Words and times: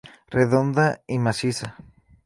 Redonda 0.31 1.03
y 1.05 1.19
maciza. 1.19 1.75